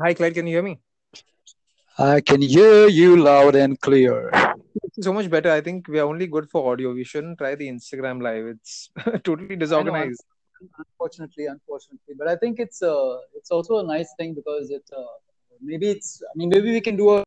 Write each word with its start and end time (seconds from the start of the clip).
Hi, 0.00 0.14
Clyde. 0.14 0.32
Can 0.32 0.46
you 0.46 0.54
hear 0.54 0.62
me? 0.62 0.78
I 1.98 2.22
can 2.22 2.40
hear 2.40 2.88
you 2.88 3.16
loud 3.16 3.54
and 3.54 3.78
clear. 3.78 4.30
So 5.02 5.12
much 5.12 5.28
better. 5.28 5.50
I 5.50 5.60
think 5.60 5.86
we 5.86 5.98
are 5.98 6.06
only 6.06 6.26
good 6.26 6.48
for 6.48 6.72
audio. 6.72 6.94
We 6.94 7.04
shouldn't 7.04 7.36
try 7.36 7.54
the 7.56 7.68
Instagram 7.68 8.22
live. 8.22 8.46
It's 8.46 8.88
totally 9.22 9.54
disorganized. 9.54 10.24
Unfortunately, 10.78 11.44
unfortunately, 11.44 12.14
but 12.16 12.26
I 12.26 12.36
think 12.36 12.58
it's 12.58 12.82
uh, 12.82 13.18
it's 13.34 13.50
also 13.50 13.80
a 13.80 13.82
nice 13.82 14.14
thing 14.16 14.32
because 14.32 14.70
it 14.70 14.84
uh, 14.96 15.02
maybe 15.60 15.90
it's 15.90 16.22
I 16.24 16.32
mean 16.36 16.48
maybe 16.48 16.72
we 16.72 16.80
can 16.80 16.96
do 16.96 17.18
a 17.18 17.24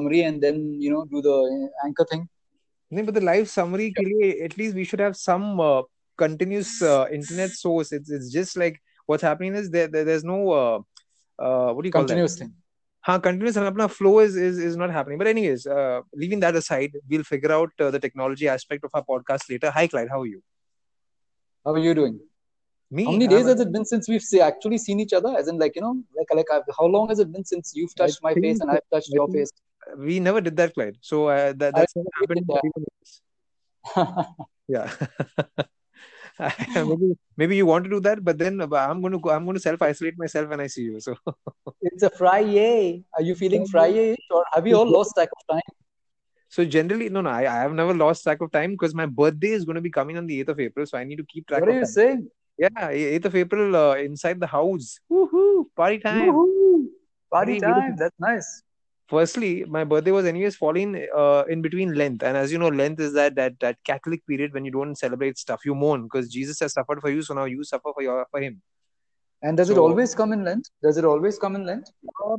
summary 0.00 0.22
and 0.22 0.42
then 0.42 0.80
you 0.80 0.90
know 0.90 1.04
do 1.04 1.22
the 1.22 1.70
anchor 1.84 2.06
thing. 2.10 2.28
No, 2.90 3.04
but 3.04 3.14
the 3.14 3.20
live 3.20 3.48
summary, 3.48 3.92
के 3.92 4.44
at 4.44 4.56
least 4.58 4.74
we 4.74 4.82
should 4.82 5.00
have 5.00 5.16
some 5.16 5.60
uh, 5.60 5.82
continuous 6.16 6.82
uh, 6.82 7.06
internet 7.12 7.50
source. 7.50 7.92
It's 7.92 8.10
it's 8.10 8.32
just 8.32 8.56
like 8.56 8.82
what's 9.04 9.22
happening 9.22 9.54
is 9.54 9.70
there, 9.70 9.86
there 9.86 10.04
there's 10.04 10.24
no 10.24 10.84
uh, 11.38 11.72
what 11.72 11.82
do 11.82 11.88
you 11.88 11.92
call 11.92 12.02
continuous 12.02 12.34
that? 12.34 12.44
thing. 12.44 12.54
Huh, 13.00 13.20
continuous 13.20 13.56
and 13.56 13.92
flow 13.92 14.18
is, 14.18 14.36
is 14.36 14.58
is 14.58 14.76
not 14.76 14.90
happening. 14.90 15.18
But 15.18 15.28
anyways, 15.28 15.66
uh, 15.66 16.00
leaving 16.12 16.40
that 16.40 16.56
aside, 16.56 16.92
we'll 17.08 17.22
figure 17.22 17.52
out 17.52 17.70
uh, 17.80 17.90
the 17.90 18.00
technology 18.00 18.48
aspect 18.48 18.84
of 18.84 18.90
our 18.94 19.04
podcast 19.04 19.48
later. 19.48 19.70
Hi, 19.70 19.86
Clyde, 19.86 20.08
how 20.10 20.22
are 20.22 20.26
you? 20.26 20.42
How 21.64 21.72
are 21.72 21.78
you 21.78 21.94
doing? 21.94 22.18
Me? 22.90 23.04
How 23.04 23.12
many 23.12 23.28
days 23.28 23.46
has 23.46 23.60
it 23.60 23.72
been 23.72 23.84
since 23.84 24.08
we've 24.08 24.40
actually 24.40 24.78
seen 24.78 24.98
each 25.00 25.12
other? 25.12 25.36
As 25.36 25.48
in, 25.48 25.58
like 25.58 25.76
you 25.76 25.82
know, 25.82 26.02
like 26.16 26.26
like 26.34 26.50
I've, 26.52 26.62
how 26.78 26.86
long 26.86 27.08
has 27.08 27.18
it 27.18 27.32
been 27.32 27.44
since 27.44 27.72
you've 27.74 27.94
touched 27.94 28.18
I 28.24 28.28
my 28.28 28.34
face 28.34 28.60
and 28.60 28.70
I've 28.70 28.88
touched 28.92 29.10
your 29.10 29.28
face? 29.28 29.52
We 29.96 30.18
never 30.18 30.40
did 30.40 30.56
that, 30.56 30.74
Clyde. 30.74 30.96
So 31.00 31.28
uh, 31.28 31.52
that 31.58 31.74
that's 31.74 31.94
happened. 32.20 32.50
yeah. 34.68 34.90
maybe 36.74 37.16
maybe 37.36 37.56
you 37.56 37.66
want 37.66 37.84
to 37.84 37.90
do 37.90 38.00
that, 38.00 38.24
but 38.24 38.38
then 38.38 38.60
uh, 38.60 38.68
I'm 38.74 39.00
going 39.00 39.12
to 39.12 39.18
go, 39.18 39.30
I'm 39.30 39.44
going 39.44 39.56
to 39.56 39.60
self 39.60 39.80
isolate 39.82 40.18
myself 40.18 40.48
when 40.48 40.60
I 40.60 40.66
see 40.66 40.82
you. 40.82 41.00
So 41.00 41.16
it's 41.82 42.02
a 42.02 42.10
Friday. 42.10 43.04
Are 43.14 43.22
you 43.22 43.34
feeling 43.34 43.66
Friday, 43.66 44.16
or 44.30 44.44
have 44.52 44.66
you 44.66 44.76
all 44.76 44.90
lost 44.90 45.14
track 45.14 45.28
of 45.32 45.54
time? 45.54 45.76
So 46.48 46.64
generally, 46.64 47.08
no, 47.08 47.20
no, 47.22 47.30
I, 47.30 47.40
I 47.40 47.60
have 47.62 47.72
never 47.72 47.94
lost 47.94 48.22
track 48.22 48.40
of 48.40 48.52
time 48.52 48.72
because 48.72 48.94
my 48.94 49.06
birthday 49.06 49.50
is 49.50 49.64
going 49.64 49.74
to 49.74 49.80
be 49.80 49.90
coming 49.90 50.16
on 50.16 50.26
the 50.26 50.40
8th 50.40 50.48
of 50.50 50.60
April. 50.60 50.86
So 50.86 50.98
I 50.98 51.04
need 51.04 51.16
to 51.16 51.24
keep 51.24 51.46
track 51.46 51.60
what 51.60 51.68
of 51.68 51.74
are 51.74 51.78
you 51.78 51.84
time. 51.84 51.92
saying? 51.92 52.30
Yeah, 52.58 52.90
8th 52.90 53.24
of 53.26 53.36
April 53.36 53.76
uh, 53.76 53.94
inside 53.96 54.40
the 54.40 54.46
house. 54.46 54.98
Woohoo! 55.10 55.66
Party 55.74 55.98
time. 55.98 56.28
Woohoo! 56.28 56.86
Party 57.30 57.60
time. 57.60 57.96
That's 57.96 58.14
nice 58.18 58.62
firstly 59.08 59.64
my 59.64 59.84
birthday 59.84 60.10
was 60.10 60.26
anyways 60.26 60.56
falling 60.56 61.06
uh, 61.16 61.44
in 61.48 61.62
between 61.62 61.94
lent 61.94 62.22
and 62.22 62.36
as 62.36 62.52
you 62.52 62.58
know 62.58 62.68
lent 62.68 63.00
is 63.00 63.12
that 63.12 63.34
that 63.34 63.58
that 63.60 63.76
catholic 63.84 64.26
period 64.26 64.52
when 64.52 64.64
you 64.64 64.70
don't 64.70 64.96
celebrate 64.96 65.38
stuff. 65.38 65.64
You 65.64 65.74
mourn 65.74 66.04
because 66.04 66.28
jesus 66.28 66.60
has 66.60 66.72
suffered 66.72 67.00
for 67.00 67.10
you 67.10 67.22
so 67.22 67.34
now 67.34 67.44
you 67.44 67.64
suffer 67.64 67.90
for 67.94 68.02
your 68.02 68.26
for 68.30 68.40
him. 68.40 68.62
And 69.42 69.56
does 69.56 69.68
so, 69.68 69.74
it 69.74 69.78
always 69.78 70.14
come 70.14 70.32
in 70.32 70.44
lent 70.44 70.70
does 70.82 70.96
it 70.96 71.04
always 71.04 71.38
come 71.38 71.56
in 71.56 71.64
lent 71.66 71.90
uh, 72.24 72.36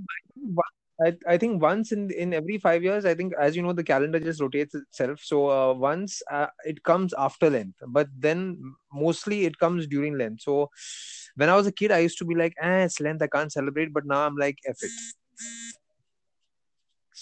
I, 1.06 1.14
I 1.28 1.38
think 1.38 1.62
once 1.62 1.92
in 1.92 2.09
in 2.12 2.34
every 2.34 2.58
five 2.58 2.84
years 2.84 3.06
i 3.06 3.14
think 3.14 3.34
as 3.40 3.56
you 3.56 3.62
know 3.62 3.74
the 3.74 3.84
calendar 3.84 4.20
just 4.20 4.42
rotates 4.42 4.74
itself. 4.74 5.20
So 5.22 5.50
uh, 5.50 5.74
once 5.74 6.22
uh, 6.31 6.48
it 6.66 6.84
comes 6.84 7.14
after 7.14 7.50
lent 7.50 7.76
but 7.88 8.08
then 8.18 8.58
mostly 8.92 9.46
it 9.46 9.58
comes 9.59 9.86
during 9.88 10.18
lent 10.18 10.42
so 10.42 10.70
when 11.36 11.50
i 11.50 11.56
was 11.56 11.68
a 11.68 11.72
kid 11.72 11.92
i 11.92 12.00
used 12.00 12.18
to 12.18 12.26
be 12.26 12.36
like 12.36 12.56
eh, 12.62 12.86
it's 12.86 13.00
lent 13.00 13.22
i 13.22 13.28
can't 13.28 13.52
celebrate. 13.52 13.94
But 13.94 14.06
now 14.06 14.26
i'm 14.26 14.36
like 14.36 14.58
F 14.68 14.78
it 14.81 14.92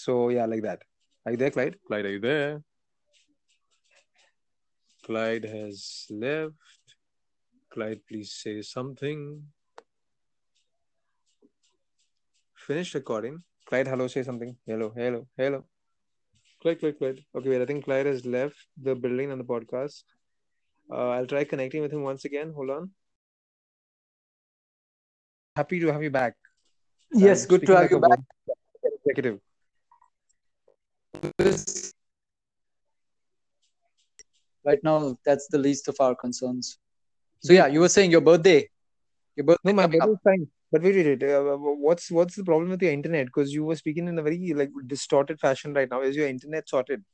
so 0.06 0.28
yeah, 0.28 0.46
like 0.46 0.62
that. 0.62 0.82
Are 1.24 1.32
you 1.32 1.38
there, 1.38 1.50
Clyde? 1.50 1.76
Clyde, 1.88 2.04
are 2.06 2.12
you 2.16 2.20
there? 2.20 2.62
Clyde 5.04 5.44
has 5.44 6.06
left. 6.10 6.94
Clyde, 7.72 8.00
please 8.08 8.32
say 8.32 8.62
something. 8.62 9.42
Finish 12.66 12.94
recording. 12.94 13.40
Clyde, 13.68 13.88
hello, 13.88 14.06
say 14.06 14.22
something. 14.22 14.56
Hello, 14.64 14.92
hello, 14.96 15.26
hello. 15.36 15.64
Clyde, 16.62 16.78
Clyde, 16.78 16.98
Clyde. 16.98 17.20
Okay, 17.34 17.48
wait, 17.48 17.62
I 17.62 17.66
think 17.66 17.84
Clyde 17.84 18.06
has 18.06 18.24
left 18.24 18.68
the 18.80 18.94
building 18.94 19.32
and 19.32 19.40
the 19.40 19.48
podcast. 19.54 20.04
Uh, 20.88 21.08
I'll 21.16 21.26
try 21.26 21.42
connecting 21.42 21.82
with 21.82 21.92
him 21.92 22.04
once 22.04 22.24
again. 22.24 22.52
Hold 22.54 22.70
on. 22.70 22.90
Happy 25.56 25.80
to 25.80 25.92
have 25.92 26.02
you 26.04 26.10
back. 26.10 26.36
Yes, 27.12 27.42
I'm 27.42 27.48
good 27.48 27.66
to 27.66 27.72
have 27.72 27.82
like 27.82 27.90
you 27.90 28.00
back. 28.00 28.20
Executive 28.84 29.40
right 34.64 34.78
now 34.82 35.16
that's 35.24 35.46
the 35.48 35.58
least 35.58 35.88
of 35.88 35.96
our 36.00 36.14
concerns. 36.14 36.78
So 37.40 37.52
yeah 37.52 37.66
you 37.66 37.80
were 37.80 37.88
saying 37.88 38.10
your 38.10 38.20
birthday. 38.20 38.68
Your 39.36 39.44
birthday 39.46 39.60
no 39.64 39.72
my 39.74 39.86
birthday 39.86 40.10
is 40.12 40.18
fine. 40.24 40.46
But 40.72 40.82
wait 40.82 40.96
wait, 40.96 41.22
wait. 41.22 41.30
Uh, 41.30 41.56
what's 41.56 42.10
what's 42.10 42.34
the 42.36 42.44
problem 42.44 42.70
with 42.70 42.82
your 42.82 42.92
internet? 42.92 43.26
Because 43.26 43.52
you 43.52 43.64
were 43.64 43.76
speaking 43.76 44.08
in 44.08 44.18
a 44.18 44.22
very 44.22 44.52
like 44.54 44.70
distorted 44.86 45.40
fashion 45.40 45.74
right 45.74 45.88
now. 45.90 46.02
Is 46.02 46.16
your 46.16 46.28
internet 46.28 46.68
sorted? 46.68 47.04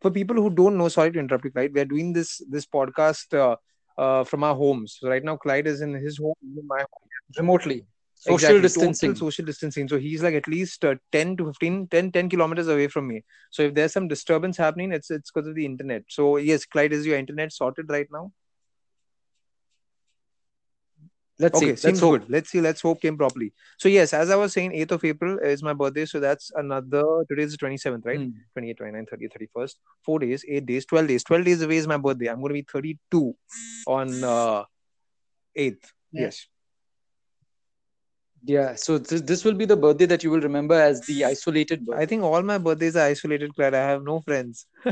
For 0.00 0.10
people 0.10 0.36
who 0.36 0.50
don't 0.50 0.76
know 0.76 0.88
sorry 0.88 1.10
to 1.12 1.18
interrupt 1.18 1.44
you 1.44 1.50
clyde. 1.50 1.74
We 1.74 1.80
are 1.80 1.90
doing 1.92 2.12
this 2.12 2.42
this 2.48 2.66
podcast 2.66 3.34
uh, 3.36 3.56
uh, 4.00 4.24
from 4.24 4.44
our 4.44 4.54
homes. 4.54 4.98
So 5.00 5.08
right 5.08 5.24
now 5.24 5.36
clyde 5.36 5.66
is 5.66 5.80
in 5.80 5.94
his 5.94 6.18
home 6.18 6.34
in 6.42 6.66
my 6.66 6.78
home 6.78 7.08
remotely 7.38 7.86
social 8.20 8.34
exactly, 8.34 8.60
distancing. 8.62 9.14
social 9.14 9.44
distancing. 9.44 9.88
So 9.88 9.98
he's 9.98 10.22
like 10.22 10.34
at 10.34 10.48
least 10.48 10.84
uh, 10.84 10.96
10 11.12 11.36
to 11.36 11.46
15 11.46 11.88
10 11.88 12.12
10 12.12 12.28
kilometers 12.28 12.68
away 12.68 12.88
from 12.88 13.06
me. 13.06 13.22
So 13.50 13.62
if 13.62 13.74
there's 13.74 13.92
some 13.92 14.08
disturbance 14.08 14.56
happening 14.56 14.92
it's 14.92 15.10
it's 15.10 15.30
because 15.30 15.48
of 15.48 15.54
the 15.54 15.64
internet. 15.64 16.02
So 16.08 16.36
yes 16.36 16.64
clyde 16.64 16.92
is 16.92 17.06
your 17.06 17.16
internet 17.18 17.52
sorted 17.52 17.88
right 17.88 18.08
now? 18.10 18.32
Let's 21.40 21.56
okay, 21.56 21.76
see 21.76 21.88
seems 21.88 22.00
good. 22.00 22.24
let's 22.28 22.50
see. 22.50 22.60
Let's 22.60 22.80
hope 22.80 23.00
came 23.00 23.16
properly. 23.16 23.52
So 23.78 23.88
yes 23.88 24.12
as 24.12 24.30
i 24.30 24.34
was 24.34 24.52
saying 24.52 24.72
8th 24.72 24.90
of 24.90 25.04
april 25.04 25.38
is 25.38 25.62
my 25.62 25.72
birthday. 25.72 26.04
So 26.04 26.18
that's 26.18 26.50
another 26.56 27.04
today 27.28 27.44
is 27.44 27.52
the 27.52 27.58
27th 27.58 28.04
right? 28.04 28.18
Mm. 28.18 28.32
28 28.54 28.76
29 28.78 29.06
30 29.06 29.28
31st 29.28 29.74
four 30.02 30.18
days 30.18 30.44
eight 30.48 30.66
days 30.66 30.84
12 30.86 31.06
days. 31.06 31.22
12 31.22 31.44
days 31.44 31.62
away 31.62 31.76
is 31.76 31.86
my 31.86 31.96
birthday. 31.96 32.26
I'm 32.26 32.40
going 32.40 32.48
to 32.48 32.54
be 32.54 32.66
32 32.72 33.36
on 33.86 34.24
uh 34.24 34.64
8th 35.56 35.92
yeah. 36.10 36.22
yes 36.22 36.48
yeah, 38.44 38.74
so 38.74 38.98
th- 38.98 39.22
this 39.22 39.44
will 39.44 39.54
be 39.54 39.64
the 39.64 39.76
birthday 39.76 40.06
that 40.06 40.22
you 40.22 40.30
will 40.30 40.40
remember 40.40 40.74
as 40.74 41.00
the 41.02 41.24
isolated 41.24 41.84
birthday. 41.84 42.02
I 42.02 42.06
think 42.06 42.22
all 42.22 42.42
my 42.42 42.58
birthdays 42.58 42.96
are 42.96 43.06
isolated, 43.06 43.54
Claire. 43.54 43.74
I 43.74 43.78
have 43.78 44.02
no 44.04 44.20
friends. 44.20 44.66
I 44.84 44.90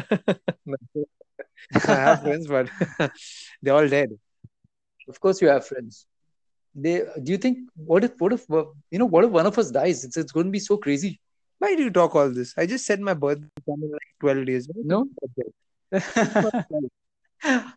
have 1.85 2.23
friends, 2.23 2.47
but 2.47 2.69
they're 3.63 3.75
all 3.75 3.89
dead. 3.89 4.11
Of 5.09 5.21
course, 5.21 5.41
you 5.41 5.49
have 5.49 5.67
friends. 5.67 6.07
They 6.75 7.05
do 7.23 7.33
you 7.33 7.39
think 7.39 7.59
what 7.75 8.05
if 8.05 8.13
what 8.19 8.33
if 8.33 8.45
you 8.49 8.99
know 8.99 9.07
what 9.07 9.25
if 9.25 9.31
one 9.31 9.47
of 9.47 9.59
us 9.59 9.71
dies? 9.71 10.05
It's 10.05 10.17
it's 10.17 10.33
going 10.33 10.47
to 10.47 10.53
be 10.53 10.59
so 10.59 10.77
crazy. 10.77 11.21
Why 11.59 11.75
do 11.75 11.83
you 11.85 11.91
talk 11.91 12.15
all 12.15 12.29
this? 12.29 12.53
I 12.59 12.67
just 12.67 12.85
said 12.85 13.01
my 13.01 13.15
birthday 13.15 13.47
in 13.67 13.91
like 13.91 14.15
twelve 14.21 14.45
days. 14.45 14.69
No. 14.75 15.09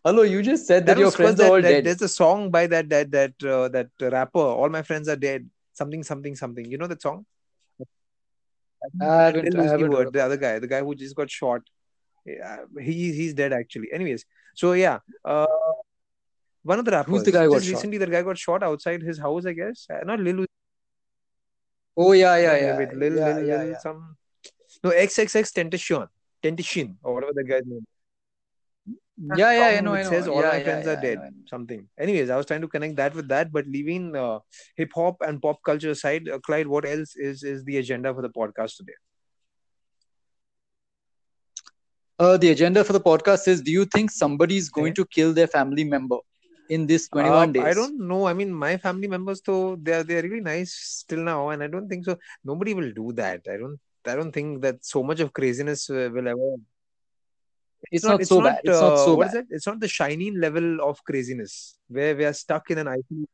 Hello, 0.04 0.22
you 0.22 0.42
just 0.42 0.66
said 0.66 0.86
that, 0.86 0.94
that 0.94 1.00
your 1.00 1.10
friends 1.10 1.40
are 1.40 1.48
all 1.48 1.62
that, 1.62 1.68
dead. 1.68 1.84
There's 1.84 2.02
a 2.02 2.08
song 2.08 2.50
by 2.50 2.66
that 2.66 2.88
that 2.90 3.10
that 3.12 3.42
uh, 3.44 3.68
that 3.68 3.88
rapper. 4.00 4.38
All 4.38 4.68
my 4.68 4.82
friends 4.82 5.08
are 5.08 5.16
dead 5.16 5.48
something 5.80 6.02
something 6.10 6.36
something. 6.44 6.66
You 6.70 6.78
know 6.80 6.90
that 6.92 7.02
song? 7.08 7.26
I 9.00 9.14
haven't 9.26 9.90
word, 9.90 10.12
the 10.12 10.24
other 10.26 10.36
guy, 10.36 10.58
the 10.58 10.70
guy 10.74 10.80
who 10.80 10.94
just 10.94 11.16
got 11.20 11.30
shot. 11.30 11.62
Yeah, 12.26 12.58
he 12.88 13.12
he's 13.18 13.34
dead 13.40 13.52
actually. 13.52 13.88
Anyways, 13.98 14.24
so 14.54 14.72
yeah, 14.72 14.98
uh, 15.24 15.46
one 16.62 16.78
of 16.78 16.84
the 16.84 16.94
rappers. 16.96 17.12
Who's 17.12 17.24
the 17.28 17.32
guy 17.32 17.46
got 17.46 17.66
recently? 17.72 17.98
That 17.98 18.10
guy 18.10 18.22
got 18.30 18.38
shot 18.46 18.62
outside 18.62 19.02
his 19.10 19.18
house, 19.26 19.46
I 19.52 19.54
guess. 19.60 19.86
Uh, 19.90 20.00
not 20.10 20.20
Lil. 20.20 20.46
Oh 21.96 22.12
yeah, 22.12 22.36
yeah, 22.46 22.56
yeah. 22.64 22.78
Wait, 22.78 22.92
Lil, 22.94 23.16
yeah, 23.16 23.34
Lil, 23.34 23.46
yeah, 23.46 23.62
Lil, 23.62 23.70
yeah. 23.70 23.78
some. 23.78 24.16
No, 24.84 24.90
XXX 24.90 25.52
Tentacion, 25.58 26.08
Tentacion, 26.42 26.94
or 27.02 27.14
whatever 27.14 27.32
the 27.34 27.44
guy's 27.44 27.66
name 27.66 27.86
yeah 29.36 29.52
yeah 29.52 29.78
i 29.78 29.80
know 29.80 29.94
it 29.94 30.06
says 30.06 30.26
all 30.26 30.40
yeah, 30.40 30.48
my 30.48 30.56
yeah, 30.56 30.64
friends 30.64 30.86
yeah, 30.86 30.92
are 30.92 31.00
dead 31.00 31.18
I 31.18 31.20
know, 31.20 31.26
I 31.26 31.30
know. 31.30 31.46
something. 31.46 31.88
Anyways 31.98 32.30
i 32.30 32.36
was 32.36 32.46
trying 32.46 32.62
to 32.62 32.68
connect 32.68 32.96
that 32.96 33.14
with 33.14 33.28
that 33.28 33.52
but 33.52 33.66
leaving 33.66 34.16
uh, 34.16 34.38
hip 34.76 34.90
hop 34.94 35.16
and 35.20 35.42
pop 35.42 35.62
culture 35.62 35.90
aside 35.90 36.28
uh, 36.28 36.38
clyde 36.38 36.66
what 36.66 36.86
else 36.86 37.14
is 37.16 37.42
is 37.42 37.64
the 37.64 37.76
agenda 37.78 38.14
for 38.14 38.22
the 38.22 38.30
podcast 38.30 38.76
today? 38.76 38.98
Uh, 42.18 42.36
the 42.36 42.50
agenda 42.50 42.84
for 42.84 42.92
the 42.92 43.00
podcast 43.00 43.48
is 43.48 43.62
do 43.62 43.70
you 43.70 43.84
think 43.86 44.10
somebody 44.10 44.56
is 44.56 44.68
going 44.68 44.92
okay. 44.92 45.02
to 45.02 45.06
kill 45.06 45.32
their 45.32 45.46
family 45.46 45.84
member 45.84 46.18
in 46.68 46.86
this 46.86 47.08
21 47.08 47.32
uh, 47.32 47.52
days? 47.52 47.64
I 47.64 47.74
don't 47.74 47.98
know. 48.06 48.26
I 48.26 48.34
mean 48.34 48.52
my 48.52 48.76
family 48.76 49.08
members 49.08 49.40
though 49.40 49.76
they're 49.76 50.02
they're 50.04 50.22
really 50.22 50.40
nice 50.40 50.72
still 50.72 51.20
now 51.20 51.48
and 51.50 51.62
i 51.62 51.66
don't 51.66 51.88
think 51.88 52.04
so. 52.04 52.18
Nobody 52.44 52.74
will 52.74 52.92
do 52.92 53.12
that. 53.14 53.40
I 53.50 53.56
don't 53.56 53.78
i 54.06 54.14
don't 54.14 54.32
think 54.32 54.62
that 54.62 54.84
so 54.84 55.02
much 55.02 55.20
of 55.20 55.32
craziness 55.32 55.90
uh, 55.90 56.08
will 56.12 56.28
ever 56.28 56.56
it's, 57.90 58.04
not, 58.04 58.24
so 58.24 58.40
bad. 58.40 58.60
It's 58.62 58.80
not 58.80 58.98
so 58.98 59.14
what 59.14 59.26
bad. 59.26 59.34
is 59.34 59.40
it? 59.40 59.46
It's 59.50 59.66
not 59.66 59.80
the 59.80 59.88
shining 59.88 60.38
level 60.38 60.80
of 60.80 61.02
craziness 61.04 61.76
where 61.88 62.16
we 62.16 62.24
are 62.24 62.32
stuck 62.32 62.70
in 62.70 62.78
an 62.78 62.88
isolation. 62.88 63.28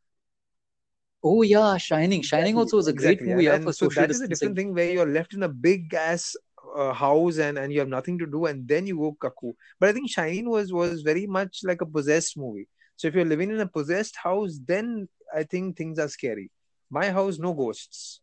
Oh 1.23 1.43
yeah, 1.43 1.77
Shining. 1.77 2.23
Shining 2.23 2.57
also 2.57 2.77
was 2.77 2.87
a 2.87 2.93
great 2.93 3.15
exactly. 3.15 3.35
movie. 3.35 3.47
And, 3.49 3.65
for 3.65 3.73
so 3.73 3.87
social 3.87 4.03
that 4.03 4.11
is 4.11 4.21
a 4.21 4.29
different 4.29 4.57
thing 4.57 4.75
where 4.75 4.93
you're 4.93 5.07
left 5.07 5.35
in 5.35 5.43
a 5.43 5.49
big 5.49 5.93
ass 5.93 6.37
uh, 6.77 6.93
house 6.93 7.39
and 7.39 7.59
and 7.59 7.73
you 7.73 7.81
have 7.81 7.89
nothing 7.89 8.19
to 8.19 8.27
do 8.27 8.47
and 8.47 8.69
then 8.69 8.87
you 8.87 8.97
go 8.97 9.17
cuckoo. 9.21 9.53
But 9.81 9.89
I 9.89 9.93
think 9.93 10.11
Shining 10.11 10.49
was 10.49 10.73
was 10.73 11.03
very 11.03 11.27
much 11.27 11.61
like 11.65 11.81
a 11.81 11.87
possessed 11.87 12.37
movie. 12.37 12.69
So 12.97 13.09
if 13.09 13.15
you're 13.15 13.25
living 13.25 13.51
in 13.51 13.61
a 13.61 13.67
possessed 13.67 14.17
house, 14.17 14.59
then 14.65 15.09
I 15.35 15.43
think 15.43 15.77
things 15.77 15.99
are 15.99 16.09
scary. 16.09 16.51
My 16.91 17.11
house, 17.11 17.39
no 17.39 17.53
ghosts 17.53 18.21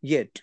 yet. 0.00 0.40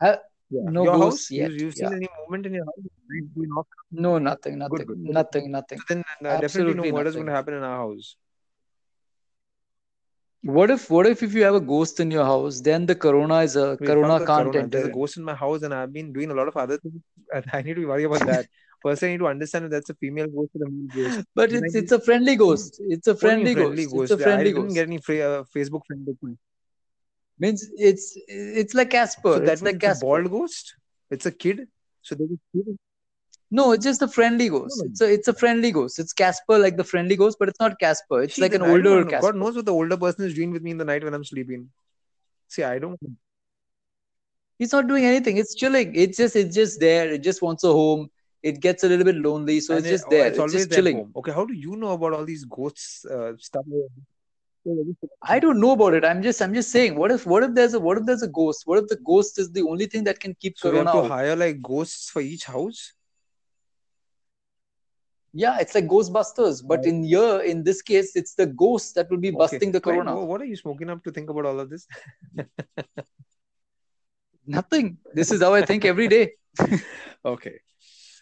Uh, 0.00 0.16
Yeah. 0.50 0.70
no 0.70 0.84
your 0.84 0.98
house, 0.98 1.30
yet. 1.30 1.50
you, 1.50 1.66
you've 1.66 1.74
seen 1.74 1.90
Yeah. 1.90 1.96
any 1.96 2.08
movement 2.20 2.46
in 2.46 2.54
your 2.54 2.64
house? 2.64 3.66
No, 3.90 4.18
nothing, 4.18 4.58
nothing, 4.58 4.86
good. 4.86 4.98
nothing, 4.98 5.50
nothing. 5.50 5.78
So 5.78 5.84
then 5.88 6.04
uh, 6.24 6.40
definitely 6.40 6.74
no 6.74 6.82
murders 6.84 6.94
nothing. 6.94 7.12
going 7.14 7.26
to 7.26 7.32
happen 7.32 7.54
in 7.54 7.62
our 7.62 7.76
house. 7.76 8.16
What 10.42 10.70
if, 10.70 10.88
what 10.88 11.06
if, 11.06 11.22
if 11.22 11.34
you 11.34 11.42
have 11.42 11.56
a 11.56 11.60
ghost 11.60 12.00
in 12.00 12.10
your 12.10 12.24
house, 12.24 12.60
then 12.60 12.86
the 12.86 12.94
corona 12.94 13.40
is 13.40 13.56
a 13.56 13.76
Wait, 13.78 13.86
corona 13.86 14.24
can't 14.24 14.52
corona. 14.52 14.68
There's 14.68 14.86
a 14.86 14.92
ghost 14.92 15.16
in 15.16 15.24
my 15.24 15.34
house, 15.34 15.62
and 15.62 15.74
I've 15.74 15.92
been 15.92 16.12
doing 16.12 16.30
a 16.30 16.34
lot 16.34 16.48
of 16.48 16.56
other 16.56 16.78
things. 16.78 17.02
and 17.34 17.44
I 17.52 17.62
need 17.62 17.74
to 17.74 17.80
be 17.80 17.86
worried 17.86 18.04
about 18.04 18.20
that. 18.26 18.46
First, 18.82 19.02
I 19.02 19.08
need 19.08 19.18
to 19.18 19.26
understand 19.26 19.64
if 19.64 19.72
that's 19.72 19.90
a 19.90 19.94
female 19.94 20.28
ghost 20.28 20.50
or 20.54 20.66
a 20.66 20.70
male 20.70 20.88
ghost. 20.94 21.26
But 21.34 21.52
it's 21.52 21.74
it's 21.74 21.92
a 21.92 22.00
friendly 22.00 22.36
ghost. 22.36 22.80
It's 22.88 23.08
a 23.08 23.14
What 23.14 23.20
do 23.20 23.26
you 23.26 23.36
mean 23.36 23.44
friendly 23.46 23.54
friendly 23.54 23.84
ghost. 23.84 23.94
ghost? 23.94 24.12
It's 24.12 24.20
a 24.20 24.24
friendly 24.24 24.50
I 24.50 24.54
didn't 24.54 24.74
get 24.74 24.86
any 24.86 24.98
free, 24.98 25.20
uh, 25.20 25.42
Facebook 25.54 25.80
friend 25.86 26.06
request. 26.06 26.38
Means 27.38 27.70
it's 27.76 28.18
it's 28.26 28.74
like 28.74 28.90
Casper. 28.90 29.34
So 29.34 29.38
that 29.40 29.52
It's 29.52 29.62
like 29.62 29.78
Casper. 29.80 30.06
bald 30.06 30.30
ghost. 30.30 30.74
It's 31.10 31.26
a 31.26 31.30
kid. 31.32 31.68
So 32.02 32.16
a. 32.16 32.60
No, 33.50 33.72
it's 33.72 33.84
just 33.84 34.02
a 34.02 34.08
friendly 34.08 34.48
ghost. 34.50 34.82
It's 34.84 35.00
a 35.00 35.12
it's 35.12 35.28
a 35.28 35.32
friendly 35.32 35.70
ghost. 35.72 35.98
It's 35.98 36.12
Casper 36.12 36.58
like 36.58 36.76
the 36.76 36.84
friendly 36.84 37.16
ghost, 37.16 37.38
but 37.38 37.48
it's 37.48 37.60
not 37.60 37.78
Casper. 37.78 38.22
It's 38.24 38.34
See, 38.34 38.42
like 38.42 38.54
an 38.54 38.62
older 38.62 39.04
know. 39.04 39.04
Casper. 39.04 39.32
God 39.32 39.36
knows 39.36 39.56
what 39.56 39.64
the 39.66 39.72
older 39.72 39.96
person 39.96 40.24
is 40.26 40.34
doing 40.34 40.50
with 40.50 40.62
me 40.62 40.72
in 40.72 40.78
the 40.78 40.84
night 40.84 41.02
when 41.04 41.14
I'm 41.14 41.24
sleeping. 41.24 41.70
See, 42.48 42.62
I 42.62 42.78
don't. 42.78 42.98
He's 44.58 44.72
not 44.72 44.88
doing 44.88 45.04
anything. 45.04 45.36
It's 45.36 45.54
chilling. 45.54 45.94
It's 45.94 46.18
just 46.18 46.36
it's 46.36 46.54
just 46.54 46.80
there. 46.80 47.08
It 47.12 47.22
just 47.22 47.40
wants 47.40 47.64
a 47.64 47.68
home. 47.68 48.10
It 48.42 48.60
gets 48.60 48.84
a 48.84 48.88
little 48.88 49.04
bit 49.04 49.16
lonely, 49.16 49.60
so 49.60 49.76
and 49.76 49.84
it's 49.84 49.88
it- 49.88 49.94
just 49.94 50.04
oh, 50.06 50.10
there. 50.10 50.26
It's 50.26 50.30
It's 50.30 50.38
always 50.40 50.52
just 50.54 50.72
chilling. 50.72 50.96
home. 50.96 51.12
Okay, 51.16 51.32
how 51.32 51.44
do 51.44 51.54
you 51.54 51.76
know 51.76 51.92
about 51.92 52.12
all 52.14 52.24
these 52.24 52.44
ghosts 52.44 53.04
uh, 53.06 53.32
stuff? 53.38 53.64
I 55.22 55.38
don't 55.38 55.60
know 55.60 55.72
about 55.72 55.94
it. 55.94 56.04
I'm 56.04 56.22
just 56.22 56.40
I'm 56.42 56.54
just 56.54 56.70
saying. 56.70 56.96
What 56.96 57.10
if 57.10 57.26
what 57.26 57.42
if 57.42 57.54
there's 57.54 57.74
a 57.74 57.80
what 57.80 57.98
if 57.98 58.06
there's 58.06 58.22
a 58.22 58.28
ghost? 58.28 58.62
What 58.66 58.78
if 58.78 58.88
the 58.88 58.96
ghost 59.04 59.38
is 59.38 59.50
the 59.52 59.62
only 59.62 59.86
thing 59.86 60.04
that 60.04 60.20
can 60.20 60.34
keep 60.40 60.58
So 60.58 60.70
we 60.70 60.78
have 60.78 60.86
to 60.86 60.92
out? 60.92 61.08
hire 61.08 61.36
like 61.36 61.62
ghosts 61.62 62.10
for 62.10 62.20
each 62.20 62.44
house. 62.44 62.92
Yeah, 65.34 65.58
it's 65.60 65.74
like 65.74 65.86
Ghostbusters, 65.86 66.66
but 66.66 66.86
in 66.86 67.04
here, 67.04 67.40
in 67.40 67.62
this 67.62 67.82
case, 67.82 68.16
it's 68.16 68.34
the 68.34 68.46
ghost 68.46 68.94
that 68.94 69.10
will 69.10 69.18
be 69.18 69.28
Okay. 69.28 69.36
busting 69.36 69.72
the 69.72 69.80
corona. 69.80 70.16
wha- 70.16 70.24
what 70.24 70.40
are 70.40 70.46
you 70.46 70.56
smoking 70.56 70.88
up 70.88 71.04
to 71.04 71.12
think 71.12 71.28
about 71.30 71.44
all 71.44 71.60
of 71.60 71.68
this? 71.68 71.86
Nothing. 74.46 74.98
This 75.12 75.30
is 75.30 75.42
how 75.42 75.54
I 75.54 75.62
think 75.62 75.84
every 75.84 76.08
day. 76.08 76.32
Okay. 77.24 77.60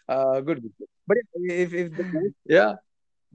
Uh, 0.09 0.41
good. 0.41 0.63
But 1.07 1.19
if 1.35 1.73
if 1.75 1.97
the 1.97 2.05
ghost 2.05 2.35
Yeah. 2.45 2.75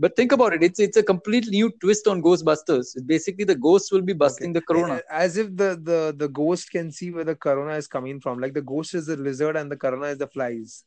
But 0.01 0.15
think 0.15 0.31
about 0.31 0.53
it. 0.55 0.63
It's 0.67 0.79
it's 0.79 0.97
a 0.97 1.03
complete 1.03 1.47
new 1.55 1.71
twist 1.79 2.07
on 2.11 2.23
Ghostbusters. 2.27 2.87
Basically, 3.05 3.45
the 3.49 3.57
ghost 3.65 3.91
will 3.91 4.01
be 4.01 4.13
busting 4.13 4.51
the 4.51 4.61
corona. 4.61 5.01
As 5.11 5.37
if 5.37 5.55
the, 5.55 5.79
the, 5.89 6.15
the 6.17 6.27
ghost 6.27 6.71
can 6.71 6.91
see 6.91 7.11
where 7.11 7.23
the 7.23 7.35
corona 7.35 7.75
is 7.75 7.87
coming 7.87 8.19
from. 8.19 8.39
Like 8.39 8.55
the 8.55 8.63
ghost 8.63 8.95
is 8.95 9.05
the 9.05 9.15
lizard 9.15 9.55
and 9.55 9.71
the 9.71 9.77
corona 9.77 10.07
is 10.07 10.17
the 10.17 10.25
flies. 10.25 10.85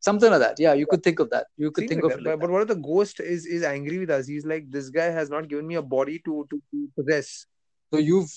Something 0.00 0.30
like 0.30 0.40
that. 0.40 0.60
Yeah, 0.60 0.74
you 0.74 0.86
could 0.86 1.02
think 1.02 1.20
of 1.20 1.30
that. 1.30 1.46
You 1.56 1.70
could 1.70 1.82
Seems 1.82 1.90
think 1.90 2.02
like 2.02 2.12
of 2.12 2.18
that. 2.18 2.26
it 2.26 2.30
like 2.32 2.40
but, 2.40 2.46
but 2.46 2.52
what 2.52 2.62
if 2.62 2.68
the 2.68 2.82
ghost 2.90 3.20
is 3.20 3.46
is 3.46 3.62
angry 3.62 3.98
with 3.98 4.10
us? 4.10 4.26
He's 4.26 4.44
like, 4.44 4.70
this 4.70 4.90
guy 4.90 5.06
has 5.06 5.30
not 5.30 5.48
given 5.48 5.66
me 5.66 5.76
a 5.76 5.82
body 5.96 6.20
to 6.26 6.46
to, 6.50 6.62
to 6.70 6.90
possess. 6.98 7.46
So 7.94 7.98
you've 7.98 8.30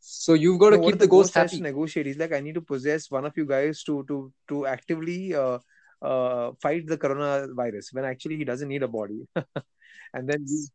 so 0.00 0.34
you've 0.34 0.60
got 0.60 0.70
to 0.70 0.78
keep 0.78 0.94
if 0.94 0.98
the 0.98 1.08
ghost 1.08 1.32
has 1.34 1.50
to 1.52 1.56
happy. 1.56 1.62
negotiate? 1.62 2.06
He's 2.12 2.18
like, 2.18 2.34
I 2.34 2.40
need 2.40 2.54
to 2.56 2.60
possess 2.60 3.10
one 3.10 3.24
of 3.24 3.32
you 3.42 3.46
guys 3.46 3.82
to 3.84 4.04
to 4.08 4.30
to 4.48 4.66
actively 4.66 5.34
uh, 5.34 5.58
uh, 6.02 6.52
fight 6.62 6.86
the 6.86 6.98
coronavirus 6.98 7.92
when 7.92 8.04
actually 8.04 8.36
he 8.36 8.44
doesn't 8.44 8.68
need 8.68 8.82
a 8.82 8.88
body. 8.88 9.26
and 10.14 10.28
then 10.28 10.44
we, 10.48 10.68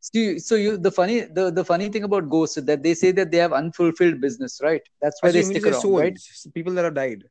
See, 0.00 0.38
so 0.38 0.54
you 0.56 0.76
the 0.78 0.90
funny 0.90 1.20
the, 1.22 1.50
the 1.50 1.64
funny 1.64 1.88
thing 1.90 2.04
about 2.04 2.28
ghosts 2.30 2.56
is 2.56 2.64
that 2.66 2.82
they 2.82 2.94
say 2.94 3.12
that 3.12 3.30
they 3.30 3.38
have 3.38 3.52
unfulfilled 3.52 4.20
business, 4.20 4.60
right? 4.62 4.82
That's 5.00 5.22
why 5.22 5.30
so 5.30 5.32
they 5.32 5.42
stick 5.42 5.66
around, 5.66 5.82
souls, 5.82 5.96
right? 5.96 6.18
people 6.54 6.72
that 6.74 6.84
have 6.84 6.94
died. 6.94 7.24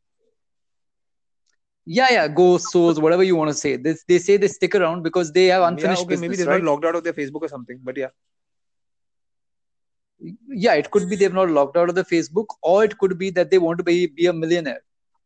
Yeah, 1.86 2.08
yeah, 2.12 2.28
ghosts, 2.28 2.72
souls, 2.72 3.00
whatever 3.00 3.24
you 3.24 3.36
want 3.36 3.50
to 3.50 3.54
say. 3.54 3.76
They, 3.76 3.96
they 4.08 4.20
say 4.20 4.38
they 4.38 4.48
stick 4.48 4.76
around 4.76 5.04
because 5.04 5.32
they 5.32 5.46
have 5.48 5.64
Yeah, 5.64 5.70
unfinished 5.72 6.08
business, 6.08 6.22
maybe 6.22 6.36
they're 6.38 6.48
right? 6.48 6.64
not 6.64 6.72
logged 6.72 6.86
out 6.86 6.96
of 6.96 7.04
their 7.04 7.14
Facebook 7.14 7.42
or 7.42 7.48
something. 7.50 7.80
But 7.84 7.98
yeah, 7.98 8.10
yeah, 10.50 10.74
it 10.76 10.90
could 10.92 11.10
be 11.10 11.16
they've 11.16 11.34
not 11.34 11.50
logged 11.50 11.78
out 11.78 11.90
of 11.90 11.96
the 11.96 12.04
Facebook, 12.04 12.46
or 12.62 12.84
it 12.84 12.98
could 12.98 13.18
be 13.18 13.30
that 13.32 13.50
they 13.52 13.58
want 13.58 13.78
to 13.80 13.84
be, 13.84 14.08
be 14.08 14.28
a 14.28 14.34
millionaire, 14.34 14.82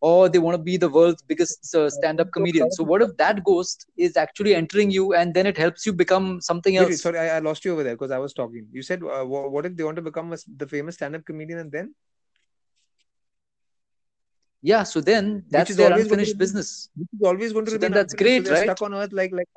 or 0.07 0.27
they 0.27 0.39
want 0.43 0.53
to 0.53 0.61
be 0.61 0.75
the 0.75 0.89
world's 0.89 1.21
biggest 1.21 1.73
uh, 1.73 1.89
stand-up 1.89 2.31
comedian. 2.33 2.69
So 2.71 2.83
what 2.83 3.01
if 3.01 3.15
that 3.17 3.41
ghost 3.45 3.85
is 3.95 4.17
actually 4.17 4.53
entering 4.53 4.91
you, 4.91 5.13
and 5.13 5.33
then 5.33 5.45
it 5.45 5.57
helps 5.57 5.85
you 5.85 5.93
become 5.93 6.41
something 6.41 6.77
wait, 6.77 6.83
wait, 6.83 6.91
else? 6.91 7.01
sorry, 7.01 7.19
I, 7.19 7.37
I 7.37 7.39
lost 7.39 7.63
you 7.63 7.71
over 7.71 7.83
there 7.83 7.93
because 7.95 8.11
I 8.11 8.17
was 8.17 8.33
talking. 8.33 8.67
You 8.73 8.81
said, 8.81 9.01
uh, 9.01 9.23
what 9.23 9.65
if 9.65 9.77
they 9.77 9.85
want 9.85 9.95
to 9.95 10.01
become 10.01 10.33
a 10.33 10.37
the 10.57 10.67
famous 10.67 10.95
stand-up 10.95 11.25
comedian 11.25 11.59
and 11.59 11.71
then? 11.71 11.95
Yeah, 14.61 14.83
so 14.83 14.99
then 14.99 15.45
that's 15.49 15.71
is 15.71 15.77
their 15.77 15.93
unfinished 15.93 16.33
be- 16.33 16.39
business. 16.39 16.89
This 16.97 17.07
is 17.13 17.25
always 17.25 17.53
going 17.53 17.65
to 17.65 17.71
So 17.71 17.77
then 17.77 17.91
that's 17.93 18.13
great, 18.13 18.45
so 18.45 18.53
right? 18.53 18.63
stuck 18.63 18.81
on 18.81 18.93
earth 18.93 19.13
like 19.13 19.31
like. 19.31 19.47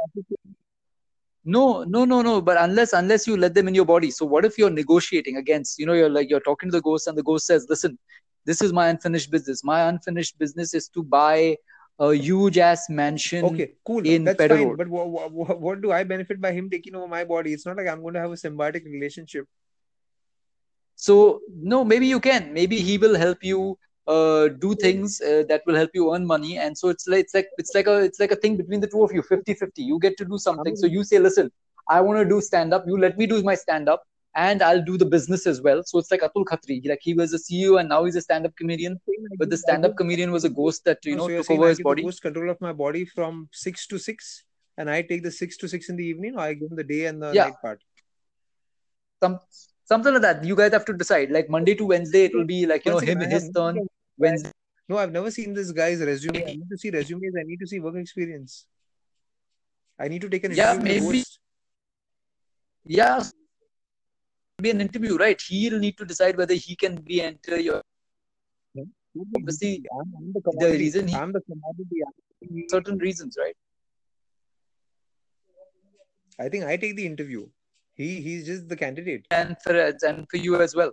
No, 1.44 1.84
no, 1.84 2.04
no, 2.04 2.22
no. 2.22 2.40
But 2.40 2.56
unless 2.60 2.92
unless 2.92 3.26
you 3.26 3.36
let 3.36 3.54
them 3.54 3.68
in 3.68 3.74
your 3.74 3.84
body. 3.84 4.10
So 4.10 4.26
what 4.26 4.44
if 4.44 4.58
you're 4.58 4.70
negotiating 4.70 5.36
against, 5.36 5.78
you 5.78 5.86
know, 5.86 5.92
you're 5.92 6.10
like 6.10 6.28
you're 6.28 6.40
talking 6.48 6.70
to 6.70 6.76
the 6.78 6.82
ghost 6.82 7.06
and 7.06 7.16
the 7.16 7.22
ghost 7.22 7.46
says, 7.46 7.66
Listen, 7.68 7.98
this 8.46 8.62
is 8.62 8.72
my 8.72 8.88
unfinished 8.88 9.30
business. 9.30 9.62
My 9.62 9.88
unfinished 9.88 10.38
business 10.38 10.72
is 10.72 10.88
to 10.90 11.02
buy 11.02 11.56
a 11.98 12.14
huge 12.14 12.58
ass 12.58 12.88
mansion. 12.88 13.44
Okay, 13.44 13.72
cool. 13.84 14.06
in 14.06 14.24
That's 14.24 14.38
Pedder 14.38 14.56
fine. 14.56 14.68
Road. 14.68 14.78
But 14.78 14.88
what, 14.88 15.32
what, 15.32 15.60
what 15.60 15.82
do 15.82 15.92
I 15.92 16.04
benefit 16.04 16.40
by 16.40 16.52
him 16.52 16.70
taking 16.70 16.94
over 16.94 17.08
my 17.08 17.24
body? 17.24 17.52
It's 17.52 17.66
not 17.66 17.76
like 17.76 17.88
I'm 17.88 18.02
going 18.02 18.14
to 18.14 18.20
have 18.20 18.30
a 18.30 18.34
symbiotic 18.34 18.84
relationship. 18.84 19.46
So 20.94 21.40
no, 21.54 21.84
maybe 21.84 22.06
you 22.06 22.20
can. 22.20 22.52
Maybe 22.52 22.78
he 22.78 22.96
will 22.98 23.16
help 23.16 23.38
you 23.42 23.78
uh, 24.06 24.48
do 24.48 24.74
things 24.74 25.20
uh, 25.20 25.42
that 25.48 25.62
will 25.66 25.74
help 25.74 25.90
you 25.92 26.14
earn 26.14 26.24
money. 26.24 26.58
And 26.58 26.78
so 26.78 26.88
it's 26.88 27.06
like 27.08 27.24
it's 27.24 27.34
like 27.34 27.48
it's 27.58 27.74
like 27.74 27.86
a 27.86 27.98
it's 27.98 28.20
like 28.20 28.30
a 28.30 28.36
thing 28.36 28.56
between 28.56 28.80
the 28.80 28.86
two 28.86 29.02
of 29.02 29.12
you, 29.12 29.22
50-50. 29.22 29.70
You 29.76 29.98
get 29.98 30.16
to 30.18 30.24
do 30.24 30.38
something. 30.38 30.76
So 30.76 30.86
you 30.86 31.04
say, 31.04 31.18
Listen, 31.18 31.50
I 31.88 32.00
want 32.00 32.18
to 32.18 32.24
do 32.24 32.40
stand-up. 32.40 32.84
You 32.86 32.98
let 32.98 33.18
me 33.18 33.26
do 33.26 33.42
my 33.42 33.54
stand-up. 33.54 34.02
And 34.36 34.62
I'll 34.62 34.84
do 34.84 34.98
the 34.98 35.06
business 35.06 35.46
as 35.46 35.62
well. 35.62 35.82
So 35.82 35.98
it's 35.98 36.10
like 36.10 36.20
Atul 36.20 36.44
Khatri. 36.44 36.86
Like 36.86 36.98
he 37.02 37.14
was 37.14 37.32
a 37.32 37.38
CEO 37.38 37.80
and 37.80 37.88
now 37.88 38.04
he's 38.04 38.16
a 38.16 38.20
stand-up 38.20 38.54
comedian. 38.56 39.00
But 39.38 39.48
the 39.48 39.56
stand-up 39.56 39.96
comedian 39.96 40.30
was 40.30 40.44
a 40.44 40.50
ghost 40.50 40.84
that 40.84 40.98
you 41.04 41.14
oh, 41.14 41.16
know 41.16 41.28
so 41.28 41.42
took 41.42 41.50
over 41.52 41.68
his 41.70 41.80
body. 41.80 42.02
ghost 42.02 42.20
control 42.20 42.50
of 42.50 42.60
my 42.60 42.72
body 42.74 43.06
from 43.06 43.48
six 43.50 43.86
to 43.86 43.98
six, 43.98 44.44
and 44.76 44.90
I 44.90 45.00
take 45.00 45.22
the 45.22 45.30
six 45.30 45.56
to 45.58 45.68
six 45.68 45.88
in 45.88 45.96
the 45.96 46.04
evening, 46.04 46.36
or 46.36 46.40
I 46.40 46.52
give 46.52 46.70
him 46.70 46.76
the 46.76 46.84
day 46.84 47.06
and 47.06 47.22
the 47.22 47.32
Yeah. 47.32 47.44
night 47.44 47.54
part. 47.62 47.82
Some 49.22 49.40
something 49.84 50.12
like 50.12 50.22
that. 50.22 50.44
You 50.44 50.54
guys 50.54 50.72
have 50.72 50.84
to 50.84 50.92
decide. 50.92 51.30
Like 51.30 51.48
Monday 51.48 51.74
to 51.74 51.86
Wednesday, 51.86 52.24
it 52.26 52.34
will 52.34 52.44
be 52.44 52.66
like 52.66 52.84
you 52.84 52.90
know 52.90 52.96
Once 52.96 53.08
him 53.08 53.20
his 53.20 53.50
turn. 53.50 53.80
Wednesday. 54.18 54.52
No, 54.88 54.98
I've 54.98 55.12
never 55.12 55.30
seen 55.30 55.54
this 55.54 55.72
guy's 55.72 56.00
resume. 56.00 56.42
I 56.44 56.52
need 56.52 56.68
to 56.70 56.76
see 56.78 56.90
resumes. 56.90 57.34
I 57.40 57.42
need 57.44 57.58
to 57.60 57.66
see 57.66 57.80
work 57.80 57.96
experience. 57.96 58.66
I 59.98 60.08
need 60.08 60.20
to 60.20 60.28
take 60.28 60.44
an 60.44 60.52
Yeah, 60.52 60.74
interview 60.74 60.94
the 60.94 61.00
maybe. 61.00 61.18
ghost. 61.22 61.38
Yeah. 62.84 63.24
Be 64.62 64.70
an 64.70 64.80
interview, 64.80 65.16
right? 65.18 65.38
He'll 65.40 65.78
need 65.78 65.98
to 65.98 66.06
decide 66.06 66.36
whether 66.38 66.54
he 66.54 66.74
can 66.76 66.96
be 66.96 67.20
enter 67.22 67.60
your 67.60 67.82
Obviously, 69.34 69.82
I'm, 69.98 70.12
I'm 70.16 70.32
the 70.32 70.40
commodity. 70.42 70.78
reason 70.78 71.08
he- 71.08 71.14
I'm 71.14 71.32
the 71.32 71.40
commodity. 71.42 72.68
Certain 72.68 72.98
reasons, 72.98 73.36
right? 73.38 73.56
I 76.38 76.48
think 76.50 76.64
I 76.64 76.76
take 76.76 76.96
the 76.96 77.06
interview. 77.06 77.48
He 77.94 78.20
he's 78.20 78.44
just 78.46 78.68
the 78.68 78.76
candidate. 78.76 79.26
And 79.30 79.56
for 79.62 79.72
and 80.02 80.26
for 80.30 80.36
you 80.36 80.60
as 80.60 80.74
well. 80.74 80.92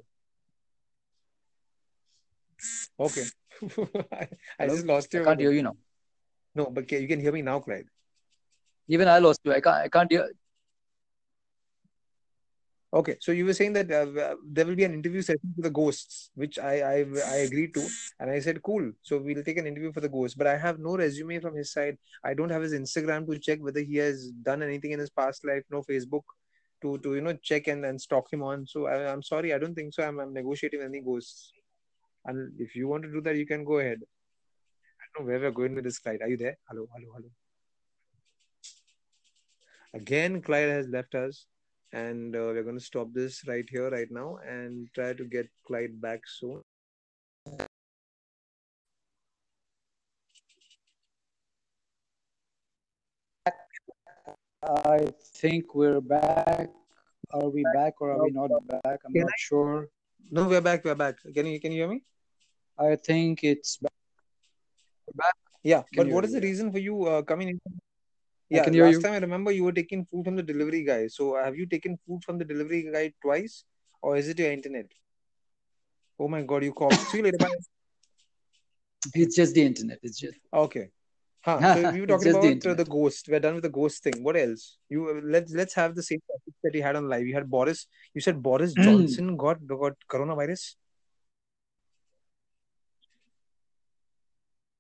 Okay. 3.00 3.26
I, 4.14 4.30
I 4.60 4.68
just 4.68 4.86
lost 4.86 5.14
I 5.14 5.18
you. 5.18 5.24
can't 5.26 5.40
hear 5.40 5.52
you 5.52 5.64
now. 5.64 5.76
No, 6.56 6.66
but 6.68 6.90
you 6.92 7.08
can 7.08 7.20
hear 7.20 7.34
me 7.34 7.42
now, 7.42 7.60
Clyde. 7.60 7.88
Even 8.88 9.10
I 9.10 9.20
lost 9.20 9.42
you. 9.44 9.52
I 9.54 9.60
can't. 9.60 9.76
I 9.76 9.90
can't 9.90 10.10
hear. 10.12 10.30
Okay, 12.94 13.18
so 13.20 13.32
you 13.32 13.46
were 13.46 13.56
saying 13.56 13.74
that 13.74 13.90
uh, 13.92 14.36
there 14.46 14.68
will 14.68 14.76
be 14.76 14.84
an 14.84 14.94
interview 14.94 15.24
session 15.24 15.52
for 15.56 15.64
the 15.64 15.72
ghosts, 15.72 16.30
which 16.36 16.60
I, 16.60 16.74
I 16.82 17.06
I 17.28 17.36
agreed 17.38 17.74
to, 17.74 17.88
and 18.20 18.30
I 18.30 18.38
said 18.40 18.62
cool. 18.62 18.92
So 19.02 19.18
we'll 19.18 19.44
take 19.44 19.58
an 19.58 19.66
interview 19.66 19.92
for 19.92 20.00
the 20.00 20.10
ghosts, 20.10 20.38
but 20.38 20.46
I 20.46 20.56
have 20.56 20.78
no 20.78 20.96
resume 20.96 21.40
from 21.40 21.56
his 21.56 21.72
side. 21.72 21.98
I 22.24 22.36
don't 22.36 22.52
have 22.52 22.62
his 22.62 22.74
Instagram 22.74 23.26
to 23.26 23.40
check 23.40 23.60
whether 23.62 23.80
he 23.80 23.96
has 23.98 24.30
done 24.44 24.62
anything 24.62 24.92
in 24.92 25.00
his 25.00 25.10
past 25.10 25.44
life. 25.44 25.64
No 25.72 25.82
Facebook 25.82 26.22
to 26.84 27.00
to 27.00 27.16
you 27.16 27.22
know 27.22 27.34
check 27.42 27.66
and, 27.68 27.84
and 27.84 28.00
stalk 28.00 28.32
him 28.32 28.44
on. 28.44 28.68
So 28.68 28.86
I, 28.86 29.12
I'm 29.12 29.24
sorry, 29.24 29.56
I 29.56 29.58
don't 29.58 29.74
think 29.74 29.96
so. 29.96 30.04
I'm, 30.04 30.20
I'm 30.20 30.32
negotiating 30.32 30.82
with 30.82 30.90
any 30.90 31.02
ghosts, 31.02 31.52
and 32.26 32.52
if 32.60 32.76
you 32.76 32.88
want 32.88 33.02
to 33.06 33.12
do 33.12 33.22
that, 33.22 33.38
you 33.38 33.48
can 33.48 33.64
go 33.64 33.80
ahead. 33.80 34.02
I 34.04 35.06
don't 35.18 35.26
know 35.26 35.32
where 35.32 35.40
we're 35.40 35.58
going 35.62 35.74
with 35.74 35.86
this, 35.86 35.98
Clyde. 35.98 36.22
Are 36.22 36.30
you 36.30 36.38
there? 36.38 36.58
Hello, 36.70 36.88
hello, 36.94 37.12
hello. 37.16 37.30
Again, 39.96 40.44
Clyde 40.44 40.70
has 40.70 40.88
left 40.90 41.16
us 41.16 41.48
and 41.94 42.36
uh, 42.36 42.40
we're 42.40 42.64
going 42.64 42.78
to 42.78 42.84
stop 42.84 43.14
this 43.14 43.48
right 43.48 43.66
here 43.70 43.90
right 43.90 44.10
now 44.10 44.38
and 44.50 44.90
try 44.94 45.14
to 45.14 45.24
get 45.24 45.48
Clyde 45.66 46.02
back 46.02 46.22
soon. 46.26 46.62
I 54.64 55.08
think 55.36 55.76
we're 55.76 56.02
back. 56.02 56.70
are 57.32 57.50
we 57.50 57.64
back 57.76 58.00
or 58.00 58.12
are 58.12 58.24
we 58.24 58.32
not 58.32 58.50
back? 58.68 59.00
I'm 59.06 59.14
Can 59.14 59.22
not 59.22 59.38
sure. 59.38 59.90
No, 60.32 60.48
we're 60.48 60.62
back. 60.62 60.86
We're 60.86 60.96
back. 60.96 61.18
Can 61.36 61.46
you 61.46 61.60
can 61.60 61.72
you 61.72 61.84
hear 61.84 61.90
me? 61.90 62.02
I 62.80 62.96
think 62.96 63.44
it's 63.44 63.78
back. 63.78 65.36
Yeah, 65.64 65.84
Can 65.94 66.08
but 66.08 66.14
what 66.14 66.26
is 66.26 66.32
the 66.32 66.42
reason 66.42 66.72
for 66.72 66.80
you 66.80 67.06
uh, 67.06 67.22
coming 67.22 67.50
in? 67.50 67.60
I 68.54 68.58
Yeah, 68.58 68.64
can 68.66 68.74
hear 68.74 68.86
last 68.86 68.96
you. 68.98 69.02
time 69.02 69.14
I 69.14 69.18
remember 69.18 69.52
you 69.52 69.64
were 69.64 69.72
taking 69.72 70.06
food 70.06 70.26
from 70.26 70.36
the 70.36 70.44
delivery 70.44 70.84
guy. 70.84 71.08
So 71.08 71.36
have 71.36 71.56
you 71.58 71.66
taken 71.66 71.98
food 72.06 72.24
from 72.24 72.38
the 72.38 72.46
delivery 72.46 72.90
guy 72.94 73.14
twice, 73.22 73.64
or 74.02 74.18
is 74.18 74.28
it 74.30 74.40
your 74.40 74.52
internet? 74.52 74.86
Oh 76.20 76.28
my 76.28 76.42
God, 76.44 76.64
you 76.64 76.74
coughed. 76.74 77.10
See 77.10 77.18
you 77.18 77.24
later. 77.24 77.38
Bye. 77.40 77.48
It's 79.16 79.36
just 79.36 79.54
the 79.54 79.64
internet. 79.66 80.00
It's 80.04 80.20
just 80.20 80.38
Okay. 80.54 80.90
Huh. 81.42 81.60
So 81.74 81.82
we 81.92 82.02
were 82.02 82.08
talking 82.08 82.32
the 82.32 82.38
about 82.38 82.66
uh, 82.72 82.74
the 82.76 82.86
ghost. 82.86 83.28
We're 83.30 83.40
done 83.40 83.56
with 83.56 83.64
the 83.64 83.70
ghost 83.70 84.04
thing. 84.04 84.24
What 84.24 84.38
else? 84.38 84.78
You 84.90 85.10
uh, 85.10 85.22
let's 85.24 85.52
let's 85.54 85.74
have 85.74 85.96
the 85.96 86.04
same 86.04 86.22
topic 86.32 86.54
that 86.64 86.74
you 86.76 86.84
had 86.84 86.96
on 86.96 87.10
live. 87.10 87.26
You 87.28 87.34
had 87.34 87.50
Boris. 87.50 87.88
You 88.14 88.22
said 88.22 88.42
Boris 88.42 88.76
Hmm. 88.76 88.84
Johnson 88.84 89.36
got 89.36 89.66
got 89.68 89.94
coronavirus. 90.10 90.76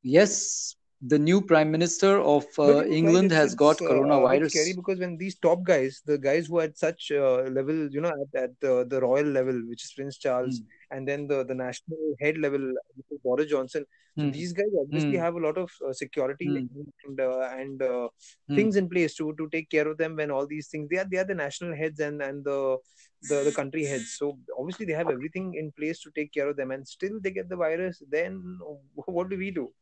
Yes, 0.03 0.75
the 1.07 1.19
new 1.19 1.41
Prime 1.41 1.71
Minister 1.71 2.19
of 2.19 2.45
uh, 2.59 2.63
you 2.63 2.73
know, 2.73 2.83
Clyde, 2.83 2.93
England 2.93 3.31
has 3.31 3.55
got 3.55 3.81
uh, 3.81 3.85
a 3.85 4.49
scary 4.49 4.73
coronavirus. 4.73 4.75
because 4.75 4.99
when 4.99 5.17
these 5.17 5.35
top 5.37 5.63
guys, 5.63 6.01
the 6.05 6.17
guys 6.17 6.47
who 6.47 6.59
are 6.59 6.63
at 6.63 6.77
such 6.77 7.11
uh, 7.11 7.41
level, 7.57 7.89
you 7.91 8.01
know, 8.01 8.13
at, 8.23 8.43
at 8.43 8.51
the, 8.61 8.85
the 8.89 9.01
royal 9.01 9.25
level, 9.25 9.53
which 9.67 9.83
is 9.83 9.91
Prince 9.93 10.17
Charles, 10.17 10.61
Hmm. 10.61 10.97
and 10.97 11.07
then 11.07 11.27
the, 11.27 11.43
the 11.43 11.55
national 11.55 11.97
head 12.21 12.37
level, 12.37 12.73
Boris 13.23 13.47
Johnson. 13.47 13.85
So 14.19 14.25
Hmm. 14.25 14.31
these 14.31 14.53
guys 14.53 14.73
obviously 14.79 15.17
Hmm. 15.17 15.23
have 15.23 15.35
a 15.35 15.39
lot 15.39 15.57
of 15.57 15.71
uh, 15.87 15.91
security 15.91 16.45
Hmm. 16.45 16.57
and 16.57 16.69
and, 17.05 17.19
uh, 17.19 17.49
and 17.61 17.81
uh, 17.81 18.07
Hmm. 18.47 18.55
things 18.55 18.75
in 18.75 18.87
place 18.89 19.15
to 19.15 19.33
to 19.39 19.49
take 19.55 19.69
care 19.69 19.87
of 19.87 19.97
them 19.97 20.15
when 20.15 20.31
all 20.31 20.47
these 20.47 20.67
things. 20.67 20.87
They 20.89 20.99
are 21.03 21.05
they 21.13 21.17
are 21.17 21.25
the 21.31 21.35
national 21.35 21.75
heads 21.75 21.99
and 21.99 22.21
and 22.21 22.43
the 22.45 22.77
the, 23.29 23.43
the 23.43 23.51
country 23.51 23.85
heads. 23.85 24.15
So 24.19 24.37
obviously 24.59 24.85
they 24.85 24.93
have 25.01 25.09
everything 25.09 25.55
in 25.55 25.71
place 25.71 26.01
to 26.03 26.11
take 26.19 26.31
care 26.33 26.47
of 26.49 26.57
them, 26.57 26.71
and 26.71 26.87
still 26.87 27.19
they 27.21 27.31
get 27.31 27.49
the 27.49 27.55
virus. 27.55 28.03
Then 28.17 28.41
what 29.05 29.29
do 29.29 29.37
we 29.37 29.51
do? 29.51 29.73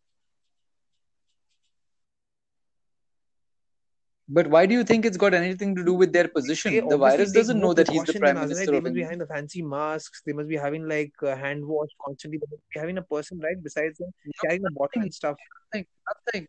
But 4.33 4.47
why 4.47 4.65
do 4.65 4.73
you 4.73 4.83
think 4.85 5.05
it's 5.05 5.17
got 5.17 5.33
anything 5.33 5.75
to 5.75 5.83
do 5.83 5.93
with 5.93 6.13
their 6.13 6.23
They 6.23 6.29
position? 6.29 6.87
The 6.87 6.97
virus 6.97 7.33
doesn't 7.33 7.59
know 7.59 7.73
that 7.73 7.89
he's 7.89 8.03
the 8.03 8.13
Prime 8.13 8.37
us, 8.37 8.57
right? 8.57 8.65
They 8.65 8.79
must 8.79 8.93
be 8.95 9.03
having 9.03 9.19
the 9.19 9.27
fancy 9.27 9.61
masks. 9.61 10.21
They 10.25 10.31
must 10.31 10.47
be 10.47 10.55
having 10.55 10.87
like 10.87 11.11
uh, 11.21 11.35
hand 11.35 11.65
wash 11.65 11.89
constantly. 12.05 12.37
They 12.37 12.47
must 12.49 12.63
be 12.73 12.79
having 12.79 12.97
a 12.97 13.01
person 13.01 13.39
right 13.39 13.61
besides 13.61 13.97
them 13.97 14.11
No, 14.25 14.31
carrying 14.43 14.63
a 14.65 14.71
bottle 14.71 15.01
and 15.01 15.13
stuff. 15.13 15.35
nothing, 15.73 15.85
nothing. 16.11 16.47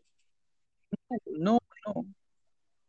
No, 1.27 1.59
no, 1.85 2.05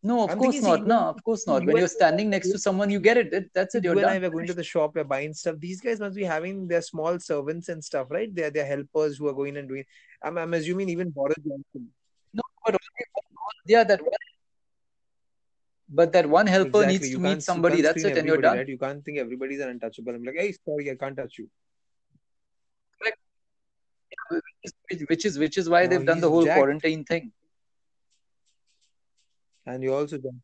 no. 0.04 0.22
Of 0.26 0.30
I'm 0.30 0.38
course 0.38 0.54
see, 0.54 0.62
not. 0.62 0.86
No, 0.86 0.98
of 1.14 1.24
course 1.24 1.44
not. 1.48 1.62
you 1.62 1.66
When 1.66 1.76
you're 1.78 1.88
standing 1.88 2.30
next 2.30 2.52
to 2.52 2.58
someone, 2.58 2.88
you 2.88 3.00
get 3.00 3.16
it. 3.16 3.32
That- 3.32 3.52
That's 3.52 3.74
it. 3.74 3.82
you 3.82 3.90
You're 3.90 3.98
and 3.98 4.10
I 4.10 4.12
done. 4.14 4.22
were 4.22 4.30
going 4.30 4.46
to 4.46 4.54
the 4.54 4.62
shop, 4.62 4.94
we're 4.94 5.02
buying 5.02 5.34
stuff. 5.34 5.56
These 5.58 5.80
guys 5.80 5.98
must 5.98 6.14
be 6.14 6.22
having 6.22 6.68
their 6.68 6.82
small 6.82 7.18
servants 7.18 7.68
and 7.68 7.82
stuff, 7.82 8.06
right? 8.10 8.32
They're 8.32 8.50
they're 8.50 8.66
helpers 8.76 9.18
who 9.18 9.26
are 9.26 9.34
going 9.34 9.56
and 9.56 9.68
doing. 9.68 9.84
I'm 10.22 10.38
I'm 10.38 10.54
assuming 10.54 10.88
even 10.90 11.10
Boris 11.10 11.36
Johnson. 11.38 11.88
No, 12.32 12.42
but 12.64 12.76
yeah, 13.66 13.82
that 13.82 14.00
one. 14.00 14.10
But 15.96 16.12
that 16.14 16.28
one 16.28 16.48
helper 16.48 16.68
Exactly. 16.68 16.92
needs 16.92 17.10
You 17.10 17.16
to 17.18 17.22
meet 17.22 17.42
somebody. 17.42 17.80
That's 17.80 18.02
it, 18.04 18.16
and 18.18 18.26
you're 18.26 18.40
done. 18.44 18.56
right? 18.58 18.68
You 18.68 18.78
can't 18.78 19.04
think 19.04 19.18
everybody's 19.18 19.60
an 19.60 19.68
untouchable. 19.70 20.14
I'm 20.14 20.24
like, 20.24 20.34
hey, 20.36 20.52
sorry, 20.64 20.90
I 20.90 20.96
can't 20.96 21.16
touch 21.16 21.38
you. 21.38 21.48
Correct. 23.00 23.18
Which, 24.90 25.00
which 25.08 25.24
is 25.24 25.38
which 25.38 25.56
is 25.56 25.68
why 25.68 25.82
Now 25.84 25.90
they've 25.90 26.06
done 26.06 26.20
the 26.20 26.30
whole 26.30 26.44
jacked, 26.44 26.58
quarantine 26.58 27.04
thing. 27.04 27.30
and 29.66 29.82
you 29.82 29.94
also 29.94 30.18
done. 30.18 30.40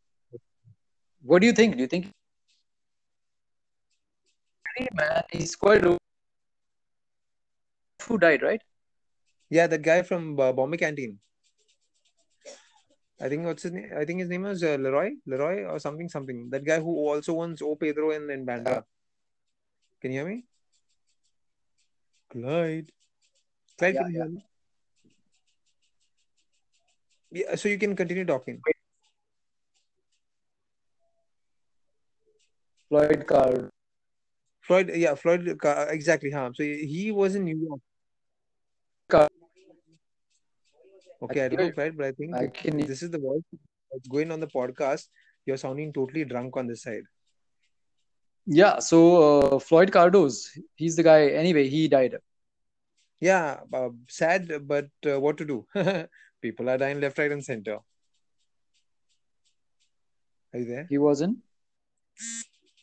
What 1.23 1.40
do 1.40 1.47
you 1.47 1.52
think? 1.52 1.75
Do 1.76 1.83
you 1.83 1.88
think? 1.88 2.07
Hey, 4.76 4.88
man, 4.95 5.23
he's 5.33 5.57
quite. 5.57 5.83
Who 8.07 8.19
died, 8.19 8.42
right? 8.42 8.62
Yeah, 9.50 9.66
the 9.66 9.78
guy 9.78 10.02
from 10.02 10.38
uh, 10.38 10.52
Bombay 10.52 10.76
Canteen. 10.76 11.19
I 13.20 13.28
think 13.28 13.44
what's 13.44 13.62
his 13.64 13.72
name? 13.72 13.90
I 13.96 14.04
think 14.04 14.20
his 14.20 14.30
name 14.30 14.42
was 14.42 14.62
uh, 14.64 14.76
Leroy, 14.80 15.10
Leroy 15.26 15.64
or 15.64 15.78
something, 15.78 16.08
something. 16.08 16.48
That 16.48 16.64
guy 16.64 16.80
who 16.80 16.96
also 16.96 17.38
owns 17.40 17.60
O 17.60 17.76
Pedro 17.76 18.12
in, 18.12 18.30
in 18.30 18.46
Bandra. 18.46 18.82
Can 20.00 20.12
you 20.12 20.20
hear 20.20 20.28
me? 20.28 20.44
Clyde. 22.30 22.90
Clyde, 23.76 23.94
Yeah, 23.94 24.02
can 24.02 24.10
you 24.10 24.18
yeah. 24.18 24.24
hear 24.24 24.32
me? 24.32 24.46
Yeah, 27.32 27.54
so 27.56 27.68
you 27.68 27.78
can 27.78 27.94
continue 27.94 28.24
talking. 28.24 28.60
Floyd 32.88 33.24
Carr. 33.26 33.70
Floyd, 34.62 34.90
yeah, 34.94 35.14
Floyd, 35.14 35.58
uh, 35.64 35.86
exactly. 35.90 36.30
Huh? 36.30 36.50
So 36.54 36.62
he 36.64 36.86
he 36.86 37.12
was 37.12 37.34
in 37.34 37.44
New 37.44 37.58
York. 37.58 37.80
Carr. 39.08 39.28
Okay, 41.22 41.44
I 41.44 41.48
don't 41.48 41.60
hear 41.60 41.68
know. 41.68 41.92
But 41.96 42.06
I 42.06 42.12
think 42.12 42.34
I 42.34 42.46
can. 42.46 42.78
this 42.78 43.02
is 43.02 43.10
the 43.10 43.18
voice 43.18 43.42
that's 43.92 44.08
going 44.08 44.30
on 44.32 44.40
the 44.40 44.46
podcast. 44.46 45.06
You're 45.46 45.56
sounding 45.56 45.92
totally 45.92 46.24
drunk 46.24 46.56
on 46.56 46.66
this 46.66 46.82
side. 46.82 47.02
Yeah. 48.46 48.78
So 48.78 48.98
uh, 49.40 49.58
Floyd 49.58 49.90
Cardoz, 49.90 50.48
he's 50.76 50.96
the 50.96 51.02
guy. 51.02 51.28
Anyway, 51.28 51.68
he 51.68 51.88
died. 51.88 52.16
Yeah, 53.20 53.60
uh, 53.72 53.90
sad, 54.08 54.66
but 54.66 54.88
uh, 55.06 55.20
what 55.20 55.36
to 55.38 55.44
do? 55.44 55.66
People 56.42 56.70
are 56.70 56.78
dying 56.78 57.00
left, 57.00 57.18
right, 57.18 57.30
and 57.30 57.44
center. 57.44 57.78
Are 60.54 60.58
you 60.58 60.64
there? 60.64 60.86
He 60.88 60.96
wasn't. 60.96 61.38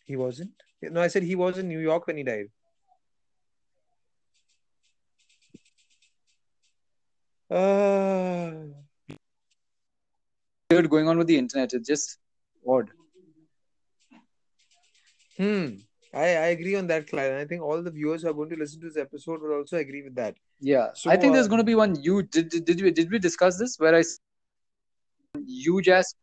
He 0.06 0.16
wasn't. 0.16 0.52
No, 0.82 1.02
I 1.02 1.08
said 1.08 1.24
he 1.24 1.36
was 1.36 1.58
in 1.58 1.68
New 1.68 1.80
York 1.80 2.06
when 2.06 2.18
he 2.18 2.24
died. 2.24 2.52
Uh, 7.50 8.52
Weird 10.70 10.90
going 10.90 11.08
on 11.08 11.18
with 11.18 11.28
the 11.28 11.38
internet. 11.38 11.74
It's 11.74 11.88
just 11.88 12.18
odd. 12.68 12.90
hmm. 15.38 15.68
I, 16.14 16.24
I 16.24 16.48
agree 16.56 16.76
on 16.76 16.88
that, 16.88 17.08
Clyde. 17.08 17.32
And 17.32 17.40
I 17.40 17.46
think 17.46 17.62
all 17.62 17.82
the 17.82 17.92
viewers 17.92 18.24
who 18.24 18.30
are 18.30 18.34
going 18.34 18.50
to 18.50 18.56
listen 18.56 18.82
to 18.82 18.88
this 18.88 18.98
episode 18.98 19.42
will 19.42 19.54
also 19.54 19.78
agree 19.78 20.04
with 20.04 20.16
that. 20.16 20.36
Yeah. 20.60 20.90
So, 20.94 21.12
I 21.12 21.18
think 21.18 21.34
there's 21.34 21.46
uh, 21.46 21.50
going 21.50 21.60
to 21.60 21.66
be 21.66 21.76
one. 21.76 22.02
You 22.02 22.24
did 22.24 22.50
did 22.50 22.66
did 22.66 22.82
we 22.82 22.92
did 22.92 23.12
we 23.12 23.20
discuss 23.20 23.58
this? 23.58 23.78
Where 23.78 23.96
I 23.96 24.04
huge 25.46 25.90
ass. 25.90 26.14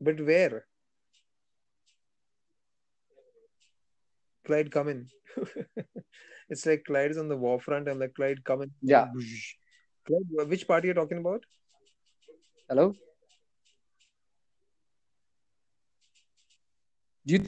but 0.00 0.24
where? 0.24 0.66
Clyde, 4.44 4.70
come 4.70 4.88
in. 4.88 5.08
It's 6.50 6.66
like 6.66 6.84
Clyde 6.84 7.12
is 7.12 7.18
on 7.18 7.28
the 7.28 7.36
war 7.36 7.58
front. 7.60 7.88
I'm 7.88 7.98
like, 7.98 8.14
Clyde, 8.14 8.44
come 8.44 8.62
in. 8.62 8.70
Yeah. 8.82 9.06
Clyde, 10.06 10.48
which 10.48 10.66
part 10.68 10.84
are 10.84 10.88
you 10.88 10.94
talking 10.94 11.18
about? 11.18 11.44
Hello. 12.68 12.94
Do 17.24 17.34
you 17.34 17.38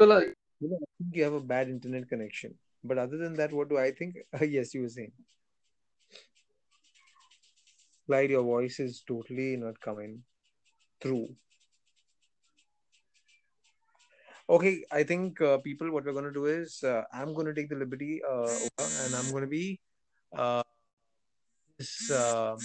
are- 0.00 0.22
You 0.60 0.68
know, 0.70 0.76
I 0.76 0.86
think 0.98 1.16
you 1.16 1.24
have 1.24 1.32
a 1.34 1.40
bad 1.40 1.68
internet 1.68 2.08
connection. 2.08 2.54
But 2.82 2.98
other 2.98 3.18
than 3.18 3.34
that, 3.34 3.52
what 3.52 3.68
do 3.68 3.78
I 3.78 3.90
think? 3.90 4.16
Ah, 4.32 4.44
yes, 4.44 4.72
you 4.74 4.82
were 4.82 4.88
saying. 4.88 5.12
Clyde, 8.06 8.30
your 8.30 8.42
voice 8.42 8.80
is 8.80 9.02
totally 9.06 9.56
not 9.56 9.80
coming 9.80 10.22
through. 11.00 11.28
Okay, 14.50 14.82
I 14.90 15.04
think 15.04 15.40
uh, 15.40 15.58
people, 15.58 15.92
what 15.92 16.04
we're 16.04 16.12
going 16.12 16.24
to 16.24 16.32
do 16.32 16.46
is 16.46 16.82
uh, 16.82 17.04
I'm 17.14 17.34
going 17.34 17.46
to 17.46 17.54
take 17.54 17.68
the 17.68 17.76
liberty 17.76 18.20
uh, 18.28 18.50
and 18.80 19.14
I'm 19.14 19.30
going 19.30 19.44
to 19.44 19.48
be 19.48 19.78
uh, 20.36 20.64
uh, 22.12 22.56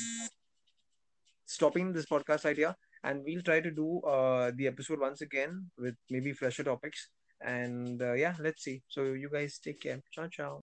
stopping 1.45 1.93
this 1.93 2.07
podcast 2.07 2.45
idea 2.45 2.75
and 3.03 3.21
we'll 3.23 3.43
try 3.43 3.59
to 3.59 3.69
do 3.69 3.99
uh, 3.99 4.51
the 4.55 4.65
episode 4.65 4.99
once 4.99 5.21
again 5.21 5.69
with 5.77 5.93
maybe 6.09 6.33
fresher 6.33 6.63
topics. 6.63 7.09
And 7.39 8.01
uh, 8.01 8.13
yeah, 8.13 8.33
let's 8.39 8.63
see. 8.63 8.81
So 8.87 9.03
you 9.13 9.29
guys 9.31 9.59
take 9.59 9.79
care. 9.79 10.01
Ciao, 10.11 10.27
ciao. 10.27 10.61